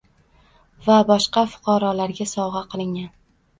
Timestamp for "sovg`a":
2.35-2.65